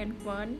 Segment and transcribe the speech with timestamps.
[0.00, 0.56] handphone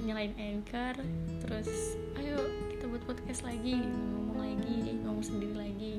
[0.00, 0.96] nyalain anchor
[1.44, 2.40] terus ayo
[2.72, 4.78] kita buat podcast lagi ngomong lagi
[5.18, 5.94] ngomong sendiri lagi.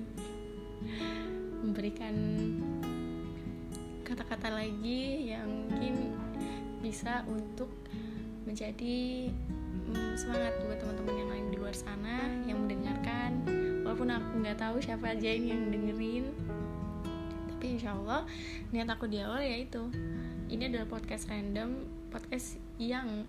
[1.59, 2.15] Memberikan
[4.07, 6.15] kata-kata lagi yang mungkin
[6.79, 7.67] bisa untuk
[8.47, 9.27] menjadi
[9.91, 13.43] mm, semangat buat teman-teman yang lain di luar sana yang mendengarkan.
[13.83, 16.31] Walaupun aku nggak tahu siapa aja yang dengerin
[17.59, 18.23] tapi insya Allah
[18.71, 19.91] niat aku di awal yaitu
[20.47, 23.27] ini adalah podcast random podcast yang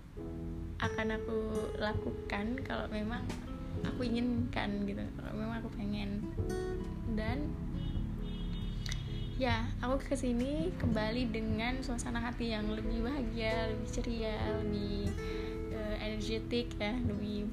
[0.79, 1.39] akan aku
[1.83, 3.21] lakukan kalau memang
[3.83, 6.23] aku inginkan gitu kalau memang aku pengen.
[7.13, 7.51] Dan
[9.37, 15.11] ya aku ke sini kembali dengan suasana hati yang lebih bahagia lebih ceria lebih
[15.74, 17.51] uh, energetik ya lebih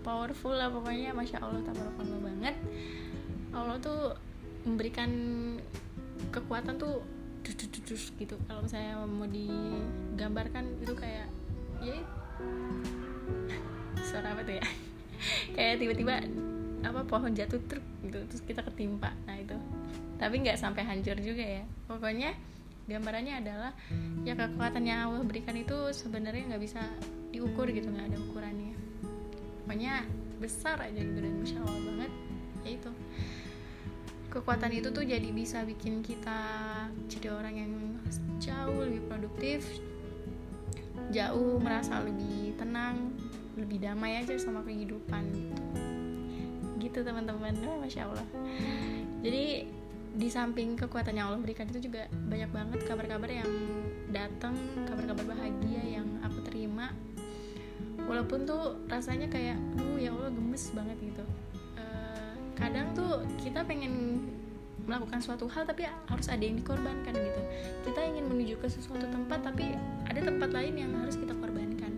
[0.00, 1.12] powerful lah pokoknya.
[1.12, 2.56] Masya allah tabarakallah banget.
[3.52, 4.16] Allah tuh
[4.64, 5.12] memberikan
[6.32, 7.04] kekuatan tuh
[7.84, 8.34] dus gitu.
[8.48, 11.28] Kalau misalnya mau digambarkan itu kayak
[11.84, 11.98] ya
[14.00, 14.66] suara apa tuh ya?
[15.56, 16.14] Kayak tiba-tiba
[16.84, 19.12] apa pohon jatuh truk gitu terus kita ketimpa.
[19.28, 19.56] Nah itu.
[20.16, 21.64] Tapi nggak sampai hancur juga ya.
[21.88, 22.32] Pokoknya
[22.84, 23.72] gambarannya adalah
[24.28, 26.84] ya kekuatan yang Allah berikan itu sebenarnya nggak bisa
[27.32, 28.76] diukur gitu nggak ada ukurannya.
[29.64, 30.04] Pokoknya
[30.40, 32.12] besar aja gitu dan masya Allah banget.
[32.64, 32.90] Ya itu
[34.34, 36.42] kekuatan itu tuh jadi bisa bikin kita
[37.06, 37.72] jadi orang yang
[38.42, 39.62] jauh lebih produktif
[41.14, 43.14] jauh merasa lebih tenang
[43.54, 45.30] lebih damai aja sama kehidupan.
[45.30, 45.62] Gitu
[46.84, 48.26] gitu teman-teman masya allah.
[49.24, 49.66] Jadi
[50.14, 53.50] di samping kekuatan yang Allah berikan itu juga banyak banget kabar-kabar yang
[54.14, 54.54] datang
[54.86, 56.92] kabar-kabar bahagia yang aku terima.
[58.04, 61.24] Walaupun tuh rasanya kayak aduh ya Allah gemes banget gitu
[62.54, 64.24] kadang tuh kita pengen
[64.84, 67.42] melakukan suatu hal tapi harus ada yang dikorbankan gitu.
[67.88, 69.72] Kita ingin menuju ke sesuatu tempat tapi
[70.08, 71.92] ada tempat lain yang harus kita korbankan.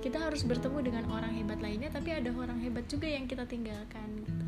[0.00, 4.06] Kita harus bertemu dengan orang hebat lainnya tapi ada orang hebat juga yang kita tinggalkan
[4.24, 4.44] gitu.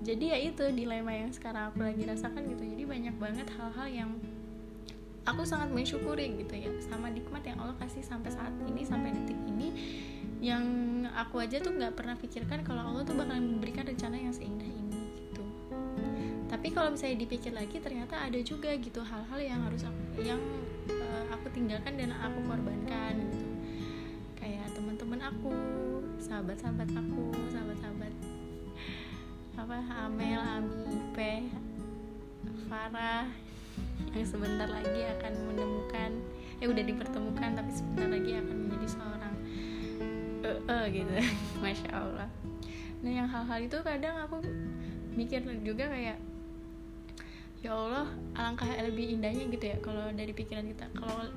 [0.00, 2.64] Jadi ya itu dilema yang sekarang aku lagi rasakan gitu.
[2.64, 4.10] Jadi banyak banget hal-hal yang
[5.28, 9.36] aku sangat mensyukuri gitu ya sama nikmat yang Allah kasih sampai saat ini sampai detik
[9.44, 9.68] ini.
[10.40, 10.64] Yang
[11.12, 15.00] aku aja tuh nggak pernah pikirkan kalau Allah tuh bakalan memberikan rencana yang seindah ini
[15.20, 15.44] gitu.
[16.48, 20.40] Tapi kalau misalnya dipikir lagi ternyata ada juga gitu hal-hal yang harus aku yang
[20.88, 23.46] uh, aku tinggalkan dan aku korbankan gitu.
[24.40, 25.52] Kayak teman-teman aku
[26.16, 27.22] sahabat-sahabat aku
[27.52, 28.12] sahabat-sahabat
[29.60, 29.76] apa
[30.08, 31.52] Amel, Ami, Ipe,
[32.64, 33.28] Farah
[34.14, 36.10] yang sebentar lagi akan menemukan
[36.60, 39.34] ya udah dipertemukan tapi sebentar lagi akan menjadi seorang
[40.44, 41.12] uh, uh, gitu.
[41.62, 42.28] Masya allah.
[43.00, 44.44] Nah yang hal-hal itu kadang aku
[45.16, 46.18] mikir juga kayak
[47.60, 50.86] ya Allah alangkah lebih indahnya gitu ya kalau dari pikiran kita.
[50.96, 51.28] Kalau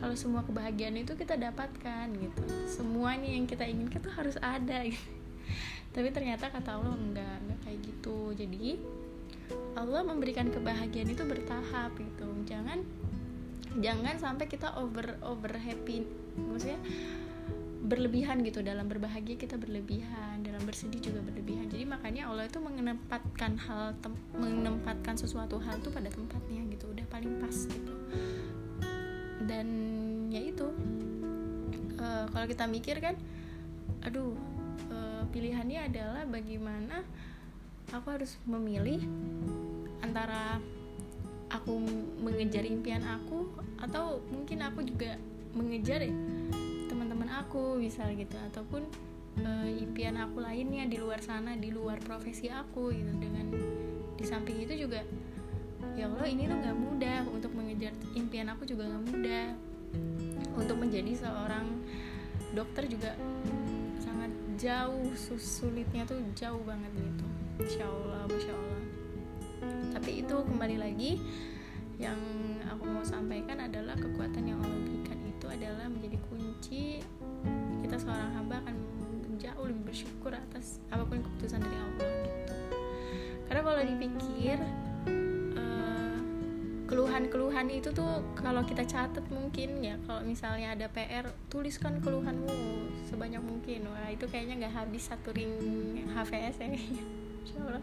[0.00, 2.42] kalau semua kebahagiaan itu kita dapatkan gitu.
[2.68, 4.84] Semuanya yang kita inginkan tuh harus ada.
[4.84, 5.00] Gitu.
[5.94, 8.18] tapi ternyata kata Allah enggak enggak kayak gitu.
[8.36, 8.80] Jadi
[9.78, 12.26] Allah memberikan kebahagiaan itu bertahap gitu.
[12.46, 12.82] Jangan
[13.78, 16.02] jangan sampai kita over over happy
[16.36, 16.80] maksudnya
[17.80, 18.60] berlebihan gitu.
[18.60, 21.66] Dalam berbahagia kita berlebihan dalam bersedih juga berlebihan.
[21.72, 23.96] Jadi makanya Allah itu menempatkan hal
[24.36, 26.92] menempatkan sesuatu hal itu pada tempatnya gitu.
[26.92, 27.94] Udah paling pas gitu.
[29.40, 29.66] Dan
[30.30, 30.68] ya itu
[31.98, 33.16] uh, kalau kita mikir kan
[34.00, 34.32] aduh
[34.88, 37.04] uh, pilihannya adalah bagaimana
[37.90, 39.02] aku harus memilih
[40.00, 40.58] antara
[41.50, 41.82] aku
[42.22, 43.50] mengejar impian aku
[43.82, 45.18] atau mungkin aku juga
[45.52, 46.14] mengejar ya
[47.40, 48.36] aku misal gitu.
[48.52, 48.86] Ataupun
[49.42, 53.12] uh, impian aku lainnya di luar sana di luar profesi aku gitu.
[53.16, 53.46] Dengan
[54.14, 55.00] di samping itu juga
[55.96, 57.20] ya Allah ini tuh nggak mudah.
[57.32, 59.46] Untuk mengejar impian aku juga nggak mudah.
[60.54, 61.66] Untuk menjadi seorang
[62.54, 63.14] dokter juga
[64.02, 68.82] sangat jauh sulitnya tuh jauh banget gitu Insya Allah Masya Allah.
[69.92, 71.20] Tapi itu kembali lagi
[72.00, 72.16] yang
[72.64, 77.04] aku mau sampaikan adalah kekuatan yang Allah berikan itu adalah menjadi kunci
[77.84, 78.76] kita seorang hamba akan
[79.36, 82.54] jauh lebih bersyukur atas apa pun keputusan dari Allah gitu.
[83.44, 84.58] Karena kalau dipikir
[85.60, 86.18] uh,
[86.88, 92.56] keluhan-keluhan itu tuh kalau kita catat mungkin ya kalau misalnya ada PR tuliskan keluhanmu
[93.04, 93.84] sebanyak mungkin.
[93.92, 95.52] Wah itu kayaknya nggak habis satu ring
[96.08, 96.68] HVS ya
[97.60, 97.82] Allah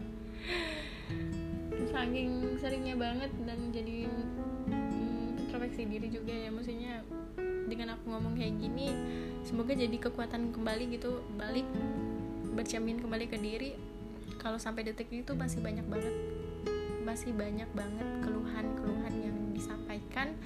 [1.88, 6.50] saking seringnya banget dan jadi hmm, introspeksi diri juga ya.
[6.52, 7.02] Maksudnya
[7.68, 8.92] dengan aku ngomong kayak gini
[9.44, 11.66] semoga jadi kekuatan kembali gitu balik
[12.54, 13.70] bercermin kembali ke diri.
[14.38, 16.14] Kalau sampai detik itu masih banyak banget
[17.08, 20.36] masih banyak banget keluhan-keluhan yang sampaikan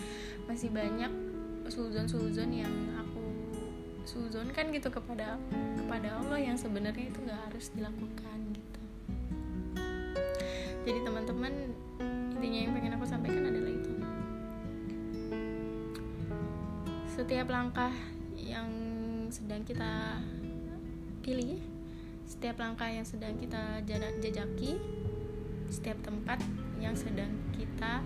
[0.47, 1.11] masih banyak
[1.67, 3.19] suzon-suzon yang aku
[4.07, 5.43] suzonkan gitu kepada
[5.75, 8.42] kepada Allah yang sebenarnya itu nggak harus dilakukan
[10.83, 11.53] jadi teman-teman
[12.35, 13.93] intinya yang pengen aku sampaikan adalah itu.
[17.07, 17.95] Setiap langkah
[18.35, 18.69] yang
[19.31, 20.19] sedang kita
[21.23, 21.63] pilih
[22.27, 23.85] setiap langkah yang sedang kita
[24.19, 24.81] jajaki
[25.71, 26.43] setiap tempat
[26.83, 28.03] yang sedang kita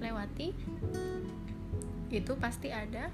[0.00, 0.56] lewati
[2.08, 3.12] itu pasti ada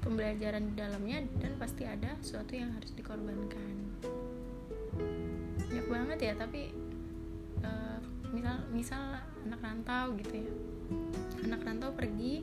[0.00, 3.74] pembelajaran di dalamnya dan pasti ada sesuatu yang harus dikorbankan.
[5.68, 6.83] Banyak banget ya tapi
[8.34, 9.02] misal misal
[9.46, 10.50] anak rantau gitu ya.
[11.46, 12.42] Anak rantau pergi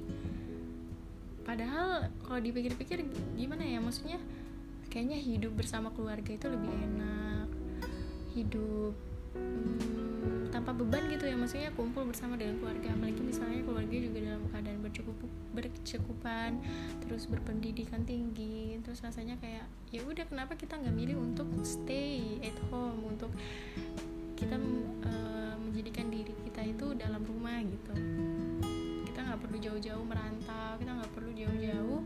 [1.42, 3.04] padahal kalau dipikir-pikir
[3.36, 4.22] gimana ya maksudnya
[4.88, 7.50] kayaknya hidup bersama keluarga itu lebih enak
[8.32, 8.94] hidup
[9.36, 12.94] hmm, tanpa beban gitu ya maksudnya kumpul bersama dengan keluarga.
[12.96, 15.18] Apalagi misalnya keluarga juga dalam keadaan bercukup
[15.52, 16.64] bercukupan
[17.04, 22.56] terus berpendidikan tinggi terus rasanya kayak ya udah kenapa kita nggak milih untuk stay at
[22.72, 23.32] home untuk
[24.40, 24.56] kita
[25.06, 25.31] uh,
[25.82, 27.94] menjadikan diri kita itu dalam rumah gitu.
[29.32, 32.00] Nggak perlu jauh-jauh merantau kita nggak perlu jauh-jauh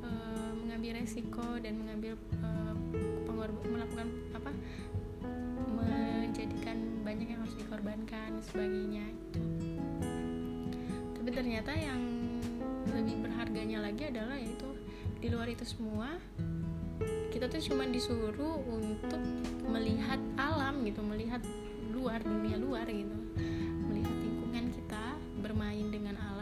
[0.00, 2.72] uh, mengambil resiko dan mengambil uh,
[3.66, 4.50] melakukan apa
[5.74, 9.42] menjadikan banyak yang harus dikorbankan sebagainya itu
[11.18, 11.98] tapi ternyata yang
[12.94, 14.70] lebih berharganya lagi adalah yaitu
[15.18, 16.14] di luar itu semua
[17.34, 19.18] kita tuh cuma disuruh untuk
[19.66, 21.42] melihat alam gitu melihat
[22.02, 23.18] luar dunia luar gitu.
[23.86, 25.04] Melihat lingkungan kita
[25.38, 26.32] bermain dengan alam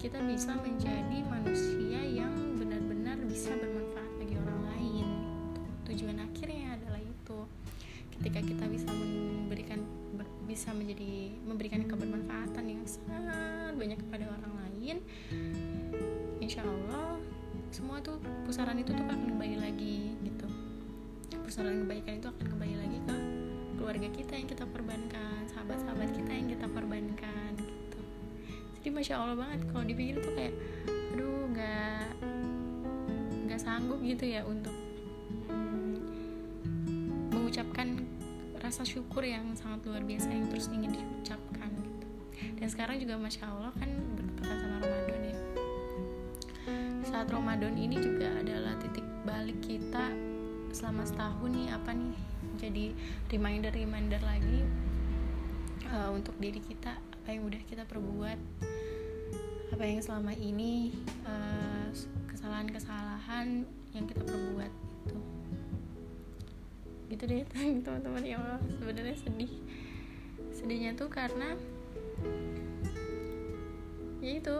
[0.00, 5.06] kita bisa menjadi manusia yang benar-benar bisa bermanfaat bagi orang lain.
[5.84, 7.38] Tujuan akhirnya adalah itu.
[8.16, 9.84] Ketika kita bisa memberikan
[10.16, 14.96] ber, bisa menjadi memberikan kebermanfaatan yang sangat banyak kepada orang lain
[16.40, 17.20] insya Allah
[17.70, 20.46] semua tuh pusaran itu tuh akan kembali lagi gitu.
[21.42, 23.14] Pusaran kebaikan itu akan kembali lagi ke
[23.80, 27.56] keluarga kita yang kita korbankan sahabat-sahabat kita yang kita korbankan
[28.80, 30.56] jadi masya allah banget kalau dipikir tuh kayak
[31.12, 32.08] aduh nggak
[33.44, 34.72] nggak sanggup gitu ya untuk
[37.28, 38.08] mengucapkan
[38.56, 42.06] rasa syukur yang sangat luar biasa yang terus ingin diucapkan gitu.
[42.56, 43.89] Dan sekarang juga masya allah kan
[47.20, 50.08] saat Ramadan ini juga adalah titik balik kita
[50.72, 52.16] selama setahun nih apa nih
[52.56, 52.84] jadi
[53.28, 54.64] reminder reminder lagi
[55.92, 58.40] uh, untuk diri kita apa yang udah kita perbuat
[59.76, 60.96] apa yang selama ini
[61.28, 61.92] eh,
[62.32, 64.72] kesalahan-kesalahan yang kita perbuat
[65.04, 65.18] itu
[67.12, 67.44] gitu deh
[67.84, 69.52] teman-teman ya Allah sebenarnya sedih.
[70.56, 71.52] Sedihnya tuh karena
[74.24, 74.56] ya itu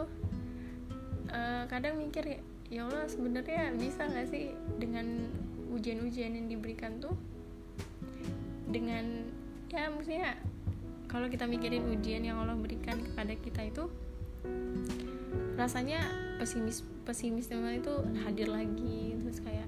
[1.33, 5.27] uh, kadang mikir ya Allah sebenarnya bisa nggak sih dengan
[5.75, 7.13] ujian-ujian yang diberikan tuh?
[8.71, 9.27] Dengan
[9.67, 10.39] ya maksudnya
[11.11, 13.83] kalau kita mikirin ujian yang Allah berikan kepada kita itu
[15.59, 15.99] rasanya
[16.39, 17.93] pesimis pesimis itu
[18.23, 19.67] hadir lagi terus kayak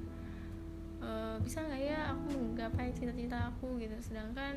[1.04, 1.12] e,
[1.44, 3.84] bisa nggak ya aku menggapai cita-cita aku?
[3.84, 4.00] Gitu.
[4.00, 4.56] Sedangkan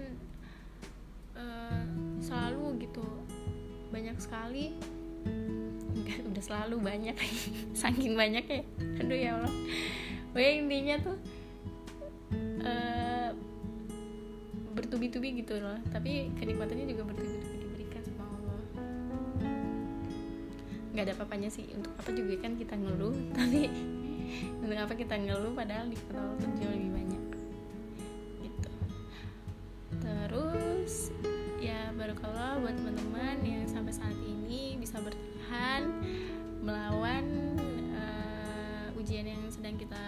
[1.35, 1.45] e,
[2.23, 3.03] selalu gitu
[3.91, 4.79] banyak sekali
[5.97, 7.17] enggak udah selalu banyak.
[7.81, 8.63] Saking banyak ya
[9.01, 9.55] aduh ya Allah.
[10.37, 11.17] Pokoknya intinya tuh
[12.61, 13.31] uh,
[14.77, 15.81] bertubi-tubi gitu loh.
[15.89, 18.61] Tapi kenikmatannya juga bertubi-tubi diberikan sama Allah.
[20.93, 21.65] Nggak ada apa-apanya sih.
[21.73, 23.73] Untuk apa juga kan kita ngeluh tapi
[24.61, 27.23] untuk apa kita ngeluh padahal di Allah tuh jauh lebih banyak.
[28.45, 28.71] Gitu.
[30.05, 30.95] Terus
[31.63, 35.26] ya barokallah buat teman-teman yang sampai saat ini bisa bertahan
[36.63, 37.25] melawan
[37.95, 40.03] uh, ujian yang sedang kita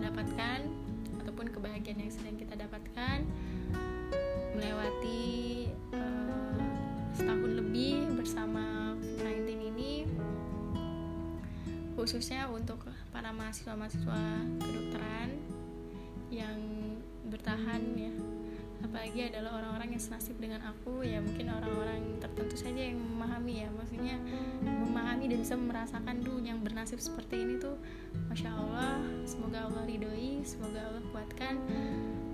[0.00, 0.64] dapatkan
[1.20, 3.24] ataupun kebahagiaan yang sedang kita dapatkan
[4.56, 6.60] melewati uh,
[7.12, 9.92] setahun lebih bersama 19 ini
[11.94, 12.80] khususnya untuk
[13.14, 14.22] para mahasiswa-mahasiswa
[14.60, 15.30] kedokteran
[16.28, 16.58] yang
[17.30, 18.14] bertahan ya.
[18.84, 23.68] Apalagi adalah orang-orang yang senasib dengan aku ya mungkin orang-orang tertentu saja yang memahami ya.
[23.70, 24.18] Maksudnya
[24.66, 27.78] memahami dan bisa merasakan duh yang bernasib seperti ini tuh
[28.28, 31.54] masya Allah semoga Allah ridhoi semoga Allah kuatkan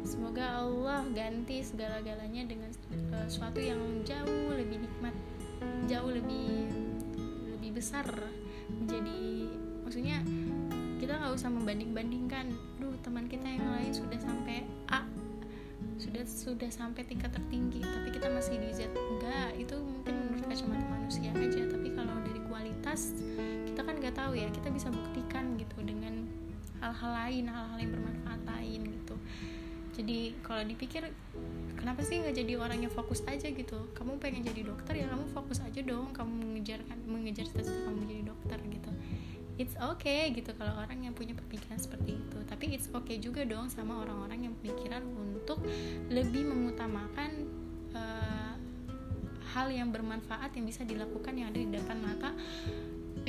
[0.02, 2.70] semoga Allah ganti segala-galanya dengan
[3.12, 5.14] uh, sesuatu yang jauh lebih nikmat
[5.86, 6.72] jauh lebih
[7.52, 8.08] lebih besar
[8.72, 9.52] menjadi
[9.84, 10.24] maksudnya
[11.00, 14.39] kita nggak usah membanding-bandingkan duh teman kita yang lain sudah sampai A
[16.10, 20.82] sudah sudah sampai tingkat tertinggi tapi kita masih di Z enggak itu mungkin menurut kacamata
[20.90, 21.62] manusia aja.
[21.70, 23.14] Tapi kalau dari kualitas
[23.70, 26.26] kita kan nggak tahu ya kita bisa buktikan gitu dengan
[26.82, 29.14] hal-hal lain hal-hal yang bermanfaat lain gitu.
[29.94, 31.06] Jadi kalau dipikir
[31.78, 33.78] kenapa sih nggak jadi orang yang fokus aja gitu?
[33.94, 37.96] Kamu pengen jadi dokter ya kamu fokus aja dong kamu mengejar kan mengejar cita-cita kamu
[38.02, 38.58] menjadi dokter
[39.60, 42.38] it's okay gitu kalau orang yang punya pemikiran seperti itu.
[42.48, 45.60] Tapi it's okay juga dong sama orang-orang yang pemikiran untuk
[46.08, 47.44] lebih mengutamakan
[47.92, 48.56] uh,
[49.52, 52.32] hal yang bermanfaat yang bisa dilakukan yang ada di depan mata.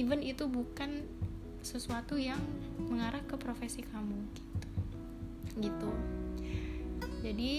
[0.00, 1.08] Even itu bukan
[1.64, 2.38] sesuatu yang
[2.76, 4.68] mengarah ke profesi kamu gitu.
[5.56, 5.90] Gitu.
[7.22, 7.52] Jadi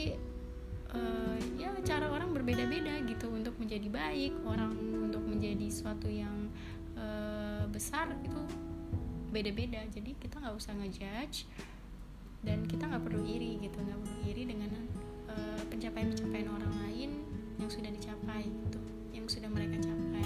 [0.93, 3.33] uh, ya cara orang berbeda-beda gitu.
[3.33, 4.77] Untuk menjadi baik orang
[5.09, 6.53] untuk menjadi suatu yang
[7.73, 8.41] besar itu
[9.33, 9.81] beda-beda.
[9.89, 11.49] Jadi kita nggak usah ngejudge
[12.45, 13.81] dan kita nggak perlu iri gitu.
[13.81, 14.71] Nggak perlu iri dengan
[15.33, 17.11] uh, pencapaian-pencapaian orang lain
[17.57, 20.25] yang sudah dicapai gitu yang sudah mereka capai.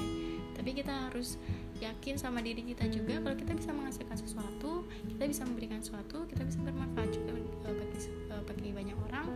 [0.60, 1.39] Tapi kita harus
[1.77, 6.42] yakin sama diri kita juga kalau kita bisa menghasilkan sesuatu kita bisa memberikan sesuatu kita
[6.42, 8.00] bisa bermanfaat juga uh, bagi
[8.34, 9.27] uh, bagi banyak orang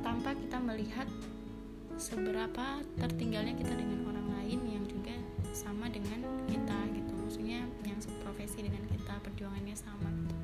[0.00, 1.08] tanpa kita melihat
[2.00, 5.16] seberapa tertinggalnya kita dengan orang lain yang juga
[5.52, 6.24] sama dengan
[7.96, 10.34] yang profesi dengan kita perjuangannya sama gitu.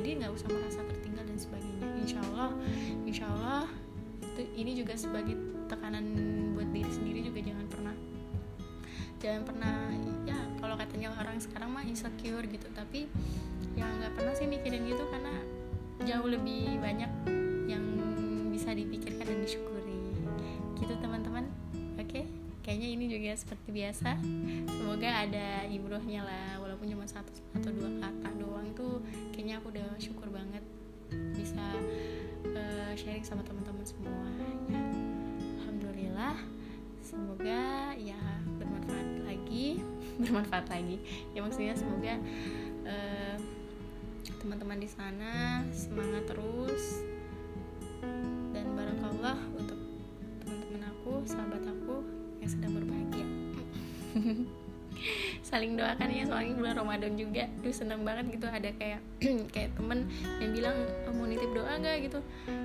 [0.00, 1.86] Jadi nggak usah merasa tertinggal dan sebagainya.
[2.00, 2.50] Insya Allah
[3.04, 3.68] insya Allah
[4.22, 5.36] itu ini juga sebagai
[5.68, 6.04] tekanan
[6.56, 7.94] buat diri sendiri juga jangan pernah
[9.20, 9.76] jangan pernah
[10.24, 12.66] ya kalau katanya orang sekarang mah insecure gitu.
[12.72, 13.04] Tapi
[13.76, 15.34] ya nggak pernah sih mikirin gitu karena
[16.02, 17.12] jauh lebih banyak
[17.68, 17.84] yang
[18.48, 20.00] bisa dipikirkan dan disyukuri.
[20.80, 21.46] Gitu teman-teman?
[22.72, 24.16] Kayaknya ini juga seperti biasa.
[24.64, 29.92] Semoga ada ibrohnya lah walaupun cuma satu atau dua kata doang tuh kayaknya aku udah
[30.00, 30.64] syukur banget
[31.36, 31.60] bisa
[32.48, 34.24] uh, sharing sama teman-teman semua
[34.72, 34.80] ya
[35.60, 36.40] alhamdulillah
[37.04, 38.16] semoga ya
[38.56, 39.84] bermanfaat lagi.
[40.24, 40.96] Bermanfaat lagi.
[41.36, 42.16] Ya maksudnya semoga
[42.88, 43.36] uh,
[44.40, 47.04] teman-teman di sana semangat terus.
[48.56, 49.76] Dan barakallah untuk
[50.40, 53.26] teman-teman aku sahabat aku yang sedang berbahagia.
[55.48, 57.46] Saling doakan ya soalnya bulan Ramadan juga.
[57.62, 59.00] Tuh seneng banget gitu ada kayak
[59.54, 60.10] kayak temen
[60.42, 62.10] yang bilang oh, mau nitip doa nggak?
[62.10, 62.18] gitu.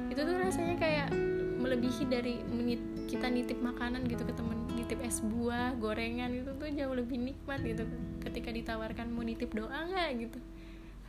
[0.10, 1.08] Itu tuh rasanya kayak
[1.58, 4.58] melebihi dari menit kita nitip makanan gitu ke temen.
[4.74, 7.86] Nitip es buah gorengan itu tuh jauh lebih nikmat gitu
[8.22, 10.10] ketika ditawarkan mau nitip doa nggak?
[10.28, 10.40] gitu.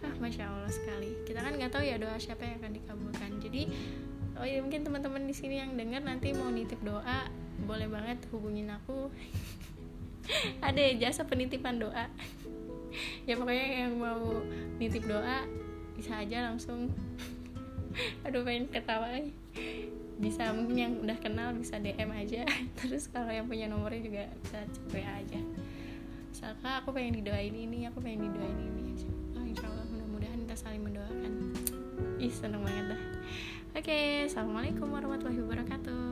[0.05, 1.13] Ah masya allah sekali.
[1.27, 3.31] Kita kan nggak tahu ya doa siapa yang akan dikabulkan.
[3.43, 3.63] Jadi
[4.39, 7.27] oh ya mungkin teman-teman di sini yang dengar nanti mau nitip doa
[7.69, 9.13] boleh banget hubungin aku.
[10.67, 12.09] Ada ya jasa penitipan doa.
[13.29, 14.41] Ya pokoknya yang mau
[14.81, 15.45] nitip doa
[15.93, 16.89] bisa aja langsung.
[18.25, 19.21] Aduh pengen ketawa
[20.19, 22.49] bisa mungkin yang udah kenal bisa DM aja.
[22.81, 25.41] Terus kalau yang punya nomornya juga bisa cek aja.
[26.33, 28.97] Misalkan aku pengen didoain ini aku pengen didoain ini.
[29.37, 31.33] Oh, insya Allah mudah-mudahan kita saling mendoakan.
[32.17, 33.03] Ih seneng banget dah.
[33.79, 36.08] Oke assalamualaikum warahmatullahi wabarakatuh